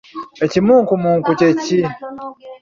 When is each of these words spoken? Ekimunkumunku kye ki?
Ekimunkumunku 0.45 1.29
kye 1.39 1.49
ki? 1.61 1.77